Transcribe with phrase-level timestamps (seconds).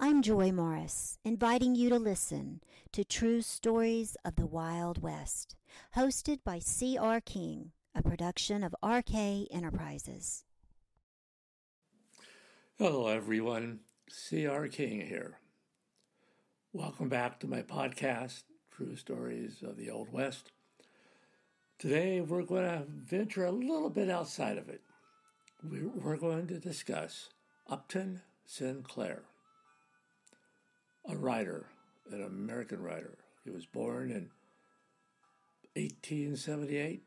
[0.00, 2.60] I'm Joy Morris, inviting you to listen
[2.92, 5.56] to True Stories of the Wild West,
[5.96, 7.20] hosted by C.R.
[7.20, 9.12] King, a production of RK
[9.50, 10.44] Enterprises.
[12.78, 13.80] Hello, everyone.
[14.08, 14.68] C.R.
[14.68, 15.40] King here.
[16.72, 20.52] Welcome back to my podcast, True Stories of the Old West.
[21.76, 24.82] Today, we're going to venture a little bit outside of it.
[25.60, 27.30] We're going to discuss
[27.68, 29.24] Upton Sinclair
[31.08, 31.66] a writer,
[32.12, 33.16] an American writer.
[33.44, 34.30] He was born in
[35.74, 37.02] 1878.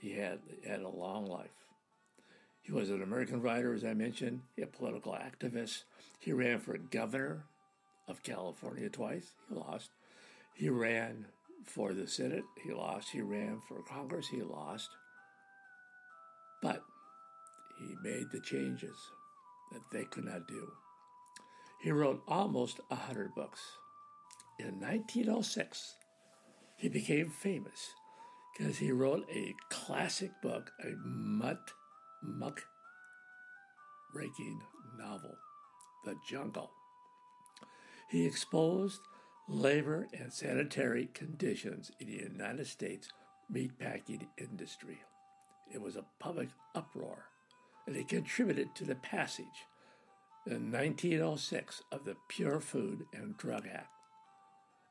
[0.00, 1.50] He had, had a long life.
[2.62, 5.84] He was an American writer, as I mentioned, a political activist.
[6.18, 7.44] He ran for governor
[8.08, 9.32] of California twice.
[9.48, 9.90] He lost.
[10.54, 11.26] He ran
[11.64, 12.44] for the Senate.
[12.62, 13.10] He lost.
[13.10, 14.28] He ran for Congress.
[14.28, 14.88] He lost.
[16.62, 16.82] But
[17.78, 18.96] he made the changes
[19.72, 20.72] that they could not do.
[21.84, 23.60] He wrote almost a hundred books.
[24.58, 25.96] In 1906,
[26.76, 27.90] he became famous
[28.56, 31.72] because he wrote a classic book, a mutt
[32.22, 32.62] muck
[34.14, 34.62] raking
[34.96, 35.36] novel,
[36.06, 36.70] The Jungle.
[38.08, 39.02] He exposed
[39.46, 43.10] labor and sanitary conditions in the United States
[43.52, 45.02] meatpacking industry.
[45.70, 47.26] It was a public uproar,
[47.86, 49.66] and it contributed to the passage
[50.46, 53.88] in 1906 of the Pure Food and Drug Act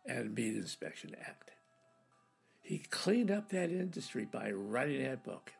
[0.06, 1.52] and Meat Inspection Act.
[2.62, 5.52] He cleaned up that industry by writing that book.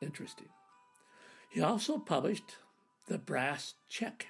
[0.00, 0.48] Interesting.
[1.50, 2.56] He also published
[3.06, 4.26] The Brass Check.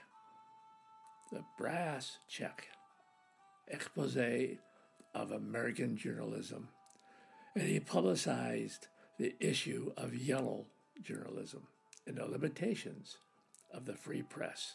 [1.30, 2.68] The Brass Check,
[3.68, 4.18] expose
[5.14, 6.68] of American journalism.
[7.54, 10.66] And he publicized the issue of yellow
[11.02, 11.62] journalism
[12.06, 13.16] and the limitations
[13.72, 14.74] of the free press.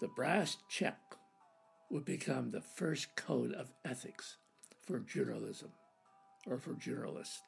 [0.00, 0.98] The brass check
[1.90, 4.36] would become the first code of ethics
[4.82, 5.70] for journalism
[6.46, 7.40] or for journalists.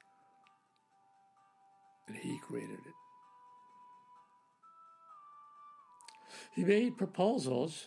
[2.08, 2.94] And he created it.
[6.54, 7.86] He made proposals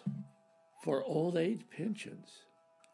[0.83, 2.29] for old age pensions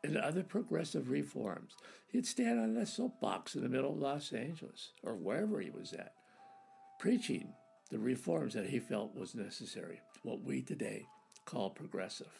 [0.03, 1.75] and other progressive reforms.
[2.11, 5.93] He'd stand on a soapbox in the middle of Los Angeles or wherever he was
[5.93, 6.13] at,
[6.99, 7.53] preaching
[7.91, 11.05] the reforms that he felt was necessary, what we today
[11.45, 12.31] call progressive.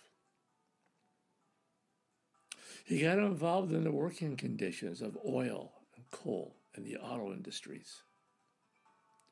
[2.86, 8.02] He got involved in the working conditions of oil and coal and the auto industries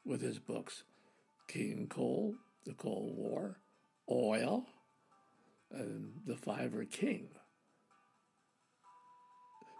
[0.06, 0.84] with his books
[1.48, 2.36] King Coal,
[2.66, 3.60] The Coal War,
[4.10, 4.66] Oil,
[5.72, 7.30] and The Flivver King.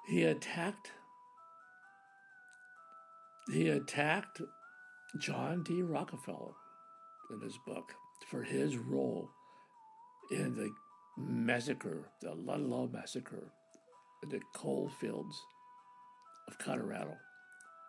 [0.08, 0.92] He attacked
[3.52, 4.42] he attacked
[5.20, 5.84] John D.
[5.84, 6.54] Rockefeller
[7.30, 7.94] in his book
[8.28, 9.30] for his role
[10.32, 10.72] in the
[11.18, 13.52] massacre, the Ludlow massacre,
[14.24, 15.40] in the coal fields
[16.48, 17.16] of Colorado.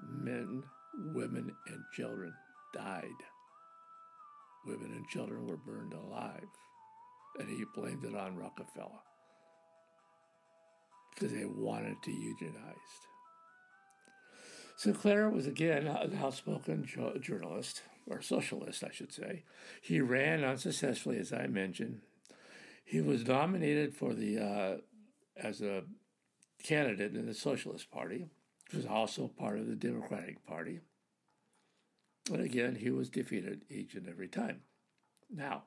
[0.06, 0.64] Men,
[1.14, 2.34] women, and children
[2.74, 3.08] died.
[4.66, 6.48] Women and children were burned alive.
[7.38, 9.00] And he blamed it on Rockefeller
[11.14, 13.13] because they wanted to euthanize.
[14.84, 16.84] Sinclair was again an outspoken
[17.18, 19.42] journalist, or socialist, I should say.
[19.80, 22.02] He ran unsuccessfully, as I mentioned.
[22.84, 24.76] He was nominated for the uh,
[25.38, 25.84] as a
[26.62, 28.26] candidate in the Socialist Party,
[28.66, 30.80] which was also part of the Democratic Party.
[32.30, 34.60] But again, he was defeated each and every time.
[35.34, 35.62] Now,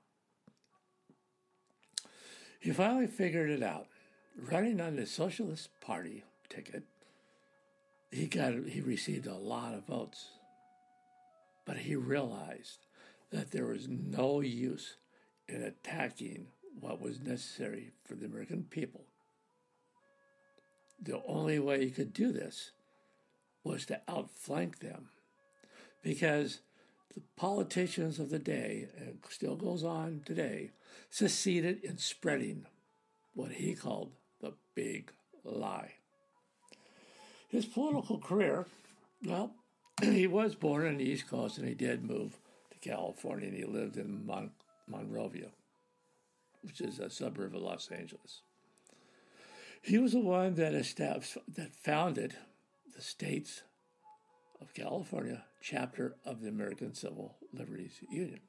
[2.59, 3.87] he finally figured it out.
[4.39, 6.83] Running on the Socialist Party ticket,
[8.11, 10.27] he got he received a lot of votes,
[11.65, 12.85] but he realized
[13.31, 14.95] that there was no use
[15.47, 16.47] in attacking
[16.79, 19.05] what was necessary for the American people.
[21.01, 22.71] The only way he could do this
[23.63, 25.09] was to outflank them,
[26.01, 26.61] because
[27.13, 30.71] the politicians of the day, and still goes on today,
[31.09, 32.65] succeeded in spreading
[33.33, 34.11] what he called
[34.41, 35.11] the big
[35.43, 35.93] lie.
[37.47, 38.65] His political career,
[39.25, 39.51] well,
[40.01, 42.37] he was born on the East Coast and he did move
[42.71, 44.51] to California and he lived in Mon-
[44.87, 45.49] Monrovia,
[46.61, 48.41] which is a suburb of Los Angeles.
[49.81, 52.35] He was the one that established, that founded
[52.95, 53.61] the states
[54.59, 58.41] of California chapter of the American Civil Liberties Union.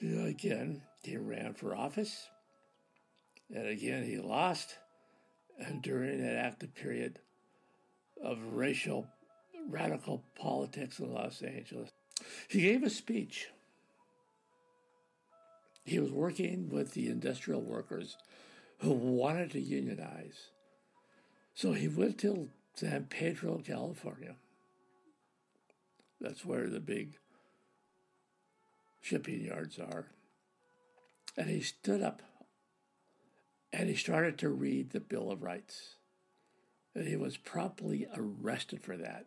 [0.00, 2.28] Again, he ran for office,
[3.54, 4.76] and again he lost
[5.80, 7.18] during that active period
[8.22, 9.06] of racial
[9.68, 11.90] radical politics in Los Angeles.
[12.48, 13.48] He gave a speech
[15.86, 18.16] He was working with the industrial workers
[18.80, 20.50] who wanted to unionize.
[21.54, 24.34] So he went to San Pedro, California.
[26.20, 27.18] That's where the big
[29.00, 30.06] shipping yards are.
[31.36, 32.20] And he stood up
[33.76, 35.96] and he started to read the Bill of Rights.
[36.94, 39.26] And he was promptly arrested for that.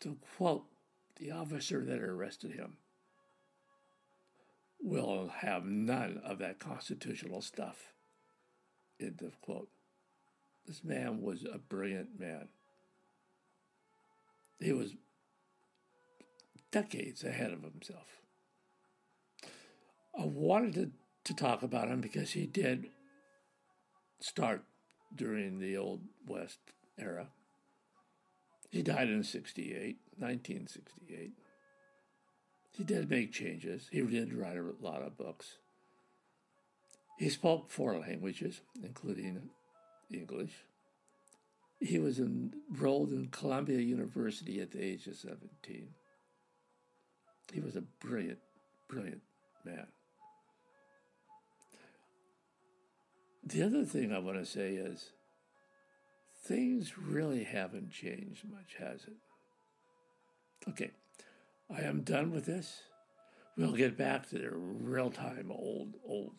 [0.00, 0.64] To quote
[1.20, 2.78] the officer that arrested him,
[4.80, 7.92] we'll have none of that constitutional stuff.
[8.98, 9.68] End of quote.
[10.66, 12.48] This man was a brilliant man.
[14.58, 14.94] He was
[16.70, 18.22] decades ahead of himself.
[20.18, 20.90] I wanted to,
[21.24, 22.88] to talk about him because he did
[24.20, 24.64] start
[25.14, 26.58] during the Old West
[26.98, 27.28] era.
[28.70, 31.32] He died in 68, 1968.
[32.72, 33.88] He did make changes.
[33.90, 35.58] He did write a lot of books.
[37.18, 39.48] He spoke four languages, including
[40.12, 40.52] English.
[41.80, 45.88] He was enrolled in Columbia University at the age of 17.
[47.52, 48.40] He was a brilliant,
[48.88, 49.22] brilliant
[49.64, 49.86] man.
[53.46, 55.12] The other thing I want to say is
[56.44, 59.16] things really haven't changed much, has it?
[60.68, 60.90] Okay,
[61.72, 62.82] I am done with this.
[63.56, 66.34] We'll get back to the real time old, old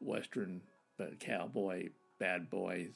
[0.00, 0.60] Western
[0.96, 1.88] but cowboy,
[2.18, 2.90] bad boys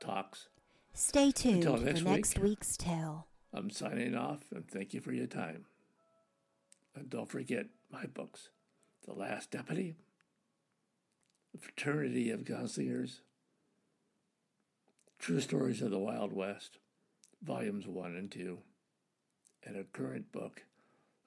[0.00, 0.48] talks.
[0.92, 3.26] Stay tuned next for week, next week's tale.
[3.52, 5.66] I'm signing off and thank you for your time.
[6.94, 8.50] And don't forget my books
[9.06, 9.96] The Last Deputy,
[11.58, 13.20] Fraternity of Gunslingers,
[15.18, 16.78] True Stories of the Wild West,
[17.42, 18.58] Volumes 1 and 2
[19.66, 20.62] and a current book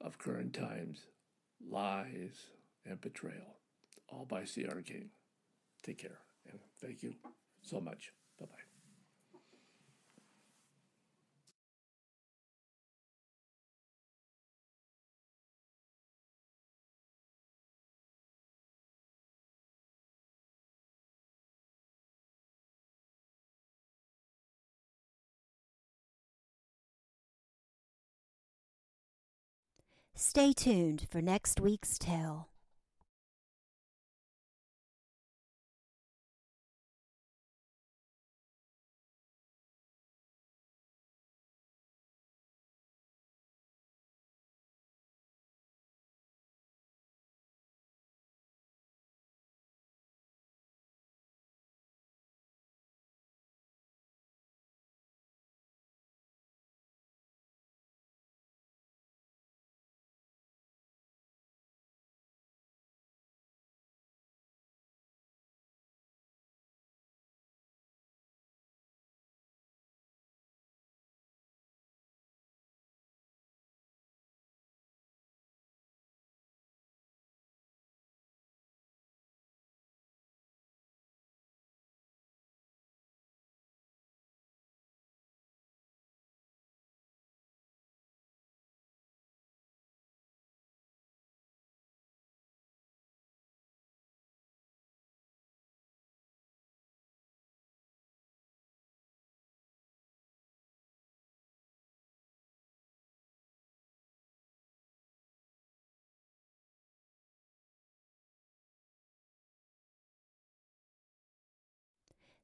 [0.01, 1.07] of current times,
[1.69, 2.47] lies,
[2.85, 3.57] and betrayal,
[4.07, 4.81] all by C.R.
[4.81, 5.09] King.
[5.83, 7.15] Take care, and thank you
[7.61, 8.13] so much.
[8.39, 8.78] Bye bye.
[30.21, 32.48] Stay tuned for next week's tale.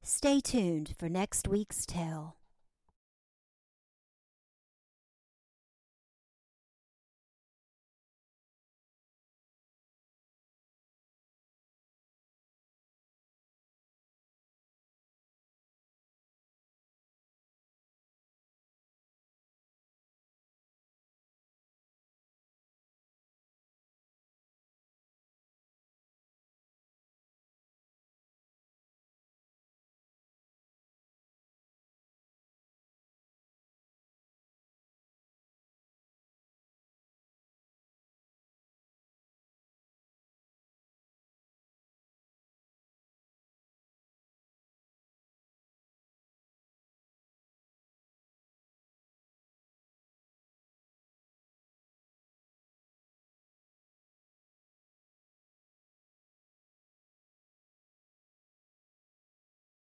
[0.07, 2.35] Stay tuned for next week's tale.